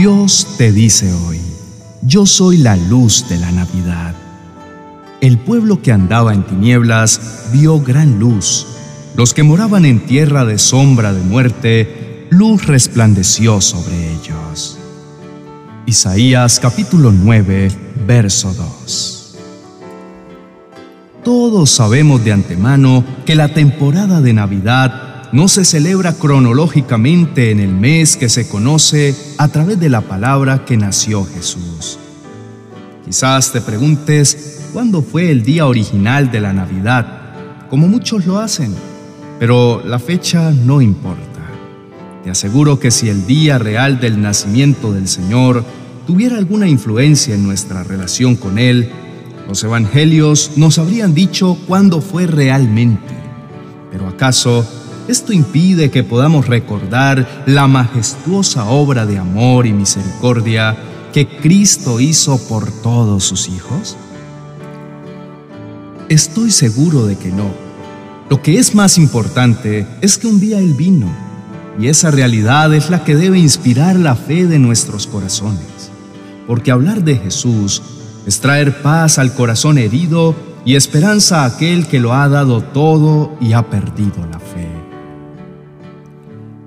[0.00, 1.38] Dios te dice hoy,
[2.00, 4.14] yo soy la luz de la Navidad.
[5.20, 8.66] El pueblo que andaba en tinieblas vio gran luz.
[9.14, 14.78] Los que moraban en tierra de sombra de muerte, luz resplandeció sobre ellos.
[15.84, 17.70] Isaías capítulo 9,
[18.06, 19.36] verso 2.
[21.22, 27.72] Todos sabemos de antemano que la temporada de Navidad no se celebra cronológicamente en el
[27.72, 31.98] mes que se conoce a través de la palabra que nació Jesús.
[33.04, 38.74] Quizás te preguntes cuándo fue el día original de la Navidad, como muchos lo hacen,
[39.38, 41.40] pero la fecha no importa.
[42.24, 45.64] Te aseguro que si el día real del nacimiento del Señor
[46.06, 48.90] tuviera alguna influencia en nuestra relación con Él,
[49.48, 53.14] los evangelios nos habrían dicho cuándo fue realmente.
[53.90, 54.64] Pero ¿acaso
[55.10, 60.76] esto impide que podamos recordar la majestuosa obra de amor y misericordia
[61.12, 63.96] que Cristo hizo por todos sus hijos?
[66.08, 67.50] Estoy seguro de que no.
[68.28, 71.08] Lo que es más importante es que un día Él vino,
[71.78, 75.90] y esa realidad es la que debe inspirar la fe de nuestros corazones,
[76.46, 77.82] porque hablar de Jesús
[78.26, 83.36] es traer paz al corazón herido y esperanza a aquel que lo ha dado todo
[83.40, 84.79] y ha perdido la fe.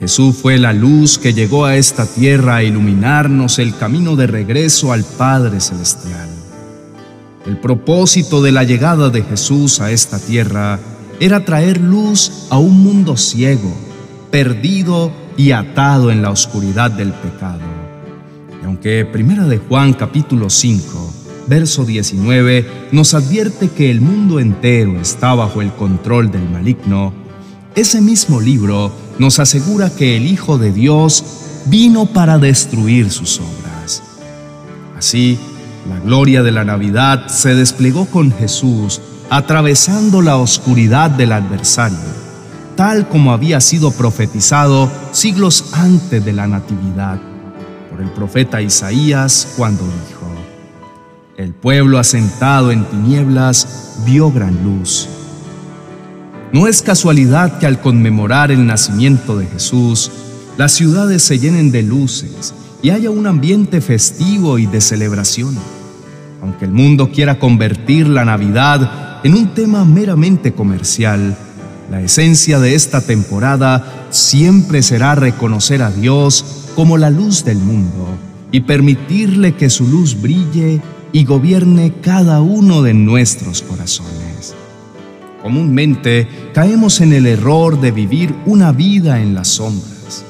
[0.00, 4.94] Jesús fue la luz que llegó a esta tierra a iluminarnos el camino de regreso
[4.94, 6.26] al Padre Celestial.
[7.46, 10.78] El propósito de la llegada de Jesús a esta tierra
[11.20, 13.76] era traer luz a un mundo ciego,
[14.30, 17.60] perdido y atado en la oscuridad del pecado.
[18.62, 21.14] Y aunque Primera de Juan capítulo 5,
[21.46, 27.12] verso 19 nos advierte que el mundo entero está bajo el control del maligno,
[27.74, 31.24] ese mismo libro nos asegura que el Hijo de Dios
[31.66, 34.02] vino para destruir sus obras.
[34.96, 35.38] Así,
[35.88, 39.00] la gloria de la Navidad se desplegó con Jesús,
[39.30, 41.98] atravesando la oscuridad del adversario,
[42.76, 47.20] tal como había sido profetizado siglos antes de la Natividad
[47.88, 50.26] por el profeta Isaías cuando dijo,
[51.36, 55.08] El pueblo asentado en tinieblas vio gran luz
[56.52, 60.10] no es casualidad que al conmemorar el nacimiento de Jesús,
[60.56, 65.56] las ciudades se llenen de luces y haya un ambiente festivo y de celebración.
[66.42, 71.36] Aunque el mundo quiera convertir la Navidad en un tema meramente comercial,
[71.90, 78.08] la esencia de esta temporada siempre será reconocer a Dios como la luz del mundo
[78.52, 80.80] y permitirle que su luz brille
[81.12, 84.29] y gobierne cada uno de nuestros corazones.
[85.42, 90.24] Comúnmente caemos en el error de vivir una vida en las sombras.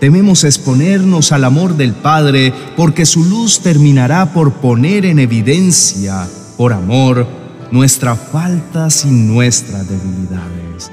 [0.00, 6.26] Tememos exponernos al amor del Padre porque su luz terminará por poner en evidencia,
[6.56, 7.26] por amor,
[7.70, 10.90] nuestras faltas y nuestras debilidades.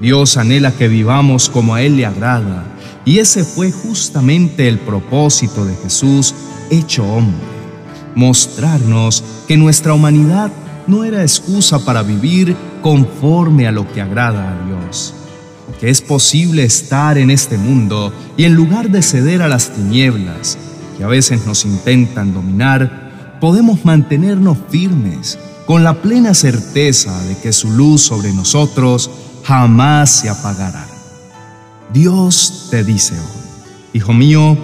[0.00, 2.66] Dios anhela que vivamos como a Él le agrada,
[3.04, 6.34] y ese fue justamente el propósito de Jesús
[6.70, 7.46] hecho hombre,
[8.14, 10.50] mostrarnos que nuestra humanidad
[10.86, 15.14] no era excusa para vivir conforme a lo que agrada a Dios.
[15.80, 20.58] Que es posible estar en este mundo y en lugar de ceder a las tinieblas
[20.96, 27.52] que a veces nos intentan dominar, podemos mantenernos firmes con la plena certeza de que
[27.52, 29.10] su luz sobre nosotros
[29.44, 30.86] jamás se apagará.
[31.92, 33.42] Dios te dice hoy,
[33.94, 34.56] Hijo mío,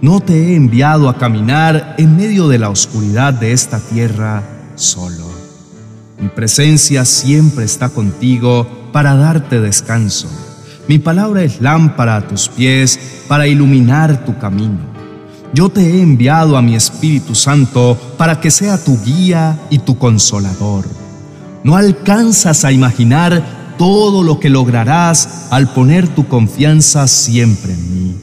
[0.00, 4.42] no te he enviado a caminar en medio de la oscuridad de esta tierra
[4.74, 5.33] solo.
[6.20, 10.28] Mi presencia siempre está contigo para darte descanso.
[10.86, 14.78] Mi palabra es lámpara a tus pies para iluminar tu camino.
[15.52, 19.96] Yo te he enviado a mi Espíritu Santo para que sea tu guía y tu
[19.96, 20.84] consolador.
[21.62, 28.14] No alcanzas a imaginar todo lo que lograrás al poner tu confianza siempre en mí.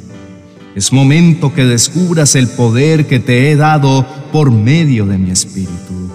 [0.75, 6.11] Es momento que descubras el poder que te he dado por medio de mi Espíritu.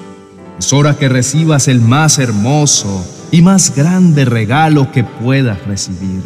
[0.58, 6.22] Es hora que recibas el más hermoso y más grande regalo que puedas recibir.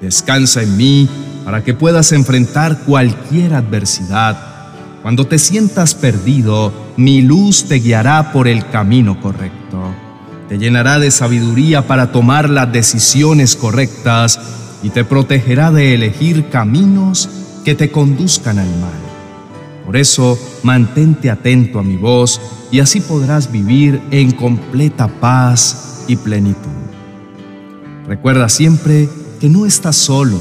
[0.00, 1.08] Descansa en mí
[1.44, 4.38] para que puedas enfrentar cualquier adversidad.
[5.02, 9.82] Cuando te sientas perdido, mi luz te guiará por el camino correcto.
[10.48, 14.38] Te llenará de sabiduría para tomar las decisiones correctas
[14.82, 17.28] y te protegerá de elegir caminos
[17.64, 19.03] que te conduzcan al mal.
[19.84, 22.40] Por eso, mantente atento a mi voz
[22.70, 26.70] y así podrás vivir en completa paz y plenitud.
[28.06, 29.08] Recuerda siempre
[29.40, 30.38] que no estás solo,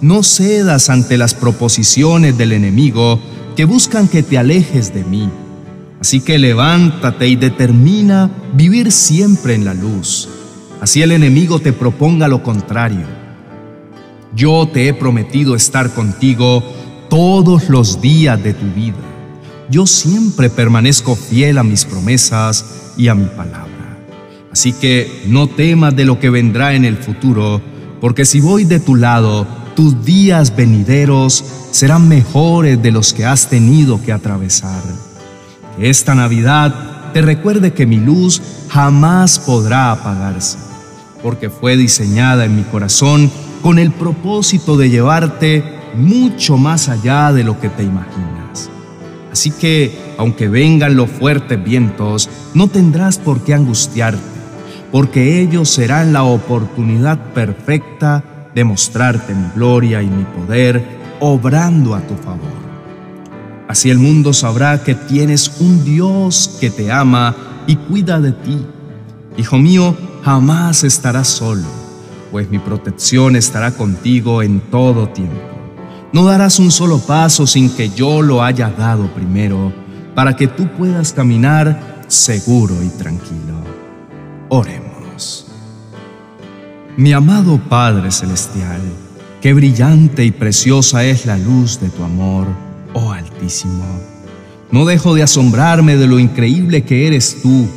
[0.00, 3.20] no cedas ante las proposiciones del enemigo
[3.56, 5.28] que buscan que te alejes de mí.
[6.00, 10.28] Así que levántate y determina vivir siempre en la luz.
[10.80, 13.06] Así el enemigo te proponga lo contrario.
[14.34, 16.62] Yo te he prometido estar contigo
[17.08, 18.96] todos los días de tu vida.
[19.70, 23.68] Yo siempre permanezco fiel a mis promesas y a mi palabra.
[24.50, 27.60] Así que no temas de lo que vendrá en el futuro,
[28.00, 29.46] porque si voy de tu lado,
[29.76, 34.82] tus días venideros serán mejores de los que has tenido que atravesar.
[35.76, 40.58] Que esta Navidad te recuerde que mi luz jamás podrá apagarse,
[41.22, 43.30] porque fue diseñada en mi corazón
[43.62, 48.70] con el propósito de llevarte mucho más allá de lo que te imaginas.
[49.32, 54.18] Así que, aunque vengan los fuertes vientos, no tendrás por qué angustiarte,
[54.90, 60.82] porque ellos serán la oportunidad perfecta de mostrarte mi gloria y mi poder,
[61.20, 62.58] obrando a tu favor.
[63.68, 67.36] Así el mundo sabrá que tienes un Dios que te ama
[67.66, 68.66] y cuida de ti.
[69.36, 69.94] Hijo mío,
[70.24, 71.68] jamás estarás solo,
[72.30, 75.57] pues mi protección estará contigo en todo tiempo.
[76.12, 79.72] No darás un solo paso sin que yo lo haya dado primero,
[80.14, 83.62] para que tú puedas caminar seguro y tranquilo.
[84.48, 85.46] Oremos.
[86.96, 88.80] Mi amado Padre Celestial,
[89.40, 92.46] qué brillante y preciosa es la luz de tu amor,
[92.94, 93.84] oh Altísimo.
[94.70, 97.68] No dejo de asombrarme de lo increíble que eres tú,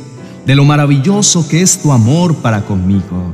[0.44, 3.32] de lo maravilloso que es tu amor para conmigo.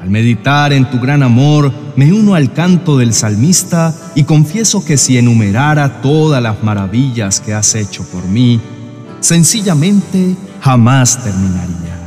[0.00, 4.96] Al meditar en tu gran amor, me uno al canto del salmista y confieso que
[4.96, 8.60] si enumerara todas las maravillas que has hecho por mí,
[9.20, 11.98] sencillamente jamás terminaría.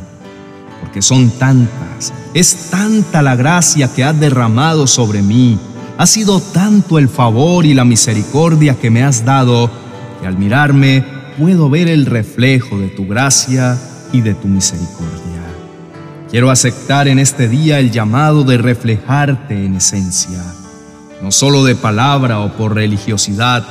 [0.79, 5.59] Porque son tantas, es tanta la gracia que has derramado sobre mí,
[5.97, 9.69] ha sido tanto el favor y la misericordia que me has dado,
[10.21, 11.03] que al mirarme
[11.37, 13.77] puedo ver el reflejo de tu gracia
[14.13, 15.20] y de tu misericordia.
[16.31, 20.41] Quiero aceptar en este día el llamado de reflejarte en esencia,
[21.21, 23.67] no solo de palabra o por religiosidad.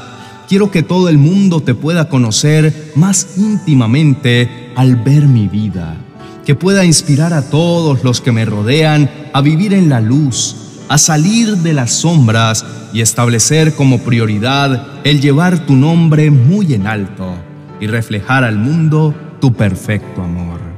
[0.47, 5.97] Quiero que todo el mundo te pueda conocer más íntimamente al ver mi vida,
[6.45, 10.99] que pueda inspirar a todos los que me rodean a vivir en la luz, a
[10.99, 17.37] salir de las sombras y establecer como prioridad el llevar tu nombre muy en alto
[17.81, 20.70] y reflejar al mundo tu perfecto amor.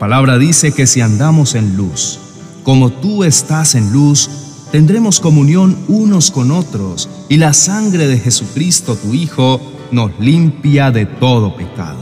[0.00, 2.18] Palabra dice que si andamos en luz,
[2.62, 4.30] como tú estás en luz,
[4.72, 9.60] tendremos comunión unos con otros y la sangre de Jesucristo, tu Hijo,
[9.92, 11.98] nos limpia de todo pecado.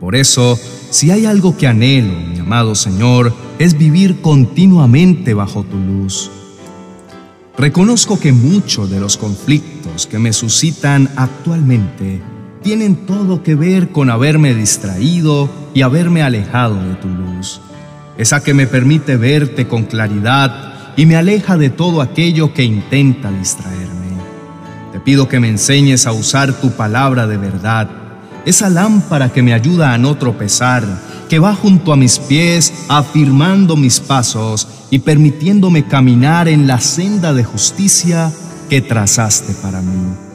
[0.00, 0.58] Por eso,
[0.90, 6.32] si hay algo que anhelo, mi amado Señor, es vivir continuamente bajo tu luz.
[7.56, 12.20] Reconozco que muchos de los conflictos que me suscitan actualmente
[12.64, 17.60] tienen todo que ver con haberme distraído y haberme alejado de tu luz,
[18.16, 23.30] esa que me permite verte con claridad y me aleja de todo aquello que intenta
[23.30, 24.16] distraerme.
[24.92, 27.90] Te pido que me enseñes a usar tu palabra de verdad,
[28.46, 30.82] esa lámpara que me ayuda a no tropezar,
[31.28, 37.34] que va junto a mis pies afirmando mis pasos y permitiéndome caminar en la senda
[37.34, 38.32] de justicia
[38.70, 40.25] que trazaste para mí.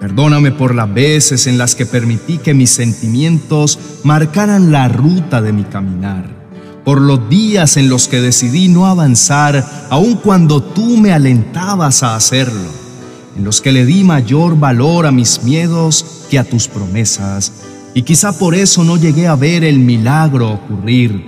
[0.00, 5.52] Perdóname por las veces en las que permití que mis sentimientos marcaran la ruta de
[5.52, 6.24] mi caminar,
[6.84, 12.14] por los días en los que decidí no avanzar aun cuando tú me alentabas a
[12.14, 12.70] hacerlo,
[13.36, 17.52] en los que le di mayor valor a mis miedos que a tus promesas,
[17.92, 21.26] y quizá por eso no llegué a ver el milagro ocurrir,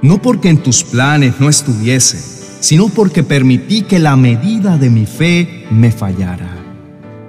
[0.00, 2.18] no porque en tus planes no estuviese,
[2.60, 6.63] sino porque permití que la medida de mi fe me fallara.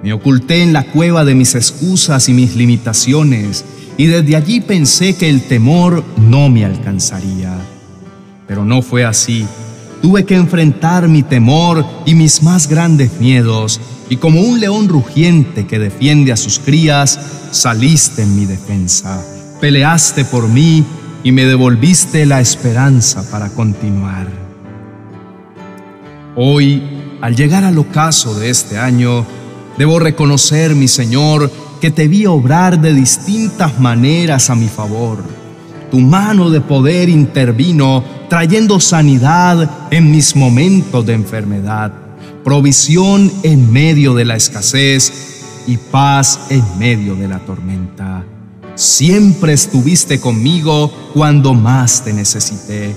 [0.06, 3.64] Me oculté en la cueva de mis excusas y mis limitaciones
[3.96, 7.58] y desde allí pensé que el temor no me alcanzaría.
[8.46, 9.44] Pero no fue así.
[10.02, 15.66] Tuve que enfrentar mi temor y mis más grandes miedos y como un león rugiente
[15.66, 17.18] que defiende a sus crías,
[17.50, 19.20] saliste en mi defensa,
[19.60, 20.84] peleaste por mí
[21.24, 24.28] y me devolviste la esperanza para continuar.
[26.36, 26.80] Hoy,
[27.20, 29.26] al llegar al ocaso de este año,
[29.78, 35.22] Debo reconocer, mi Señor, que te vi obrar de distintas maneras a mi favor.
[35.90, 41.92] Tu mano de poder intervino trayendo sanidad en mis momentos de enfermedad,
[42.42, 48.24] provisión en medio de la escasez y paz en medio de la tormenta.
[48.74, 52.94] Siempre estuviste conmigo cuando más te necesité.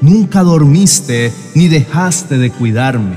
[0.00, 3.16] nunca dormiste ni dejaste de cuidarme.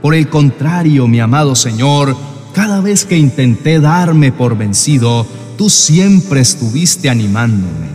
[0.00, 2.16] Por el contrario, mi amado Señor,
[2.58, 5.24] cada vez que intenté darme por vencido,
[5.56, 7.86] tú siempre estuviste animándome.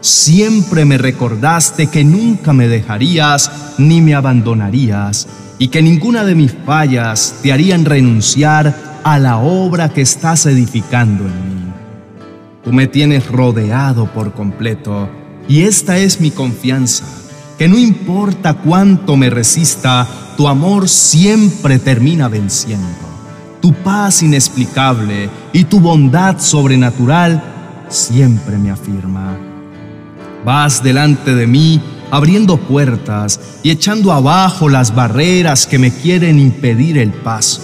[0.00, 5.26] Siempre me recordaste que nunca me dejarías ni me abandonarías
[5.58, 11.24] y que ninguna de mis fallas te harían renunciar a la obra que estás edificando
[11.24, 11.72] en mí.
[12.62, 15.10] Tú me tienes rodeado por completo
[15.48, 17.06] y esta es mi confianza,
[17.58, 23.11] que no importa cuánto me resista, tu amor siempre termina venciendo.
[23.62, 27.40] Tu paz inexplicable y tu bondad sobrenatural
[27.88, 29.38] siempre me afirma.
[30.44, 36.98] Vas delante de mí abriendo puertas y echando abajo las barreras que me quieren impedir
[36.98, 37.62] el paso.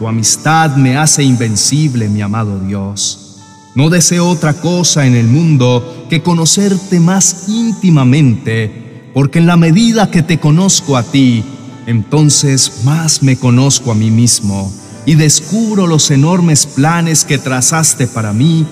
[0.00, 3.38] Tu amistad me hace invencible, mi amado Dios.
[3.76, 10.10] No deseo otra cosa en el mundo que conocerte más íntimamente, porque en la medida
[10.10, 11.44] que te conozco a ti,
[11.86, 18.32] entonces más me conozco a mí mismo y descubro los enormes planes que trazaste para
[18.32, 18.66] mí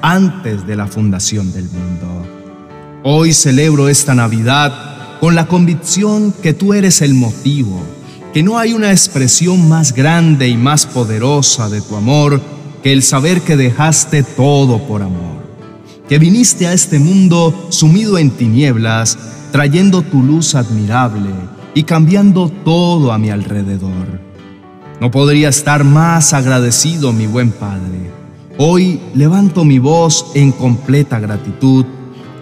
[0.00, 2.26] antes de la fundación del mundo.
[3.02, 7.82] Hoy celebro esta Navidad con la convicción que tú eres el motivo,
[8.32, 12.40] que no hay una expresión más grande y más poderosa de tu amor
[12.82, 15.42] que el saber que dejaste todo por amor,
[16.08, 19.18] que viniste a este mundo sumido en tinieblas,
[19.52, 21.30] trayendo tu luz admirable
[21.74, 24.23] y cambiando todo a mi alrededor.
[25.04, 28.10] No podría estar más agradecido, mi buen Padre.
[28.56, 31.84] Hoy levanto mi voz en completa gratitud,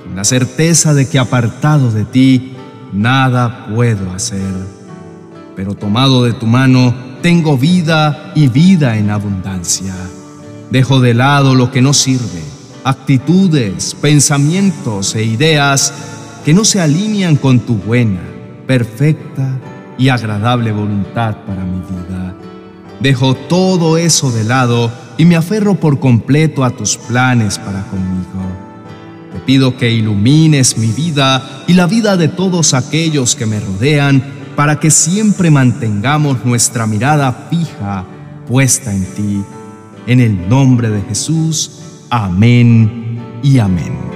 [0.05, 2.53] con la certeza de que apartado de ti,
[2.93, 4.55] nada puedo hacer.
[5.57, 9.97] Pero tomado de tu mano, tengo vida y vida en abundancia.
[10.71, 12.45] Dejo de lado lo que no sirve,
[12.85, 15.93] actitudes, pensamientos e ideas
[16.45, 18.23] que no se alinean con tu buena,
[18.69, 19.59] perfecta
[19.99, 22.37] y agradable voluntad para mi vida.
[23.03, 28.41] Dejo todo eso de lado y me aferro por completo a tus planes para conmigo.
[29.33, 34.23] Te pido que ilumines mi vida y la vida de todos aquellos que me rodean
[34.55, 38.05] para que siempre mantengamos nuestra mirada fija
[38.47, 39.43] puesta en ti
[40.07, 41.81] en el nombre de Jesús,
[42.11, 44.12] amén y amén.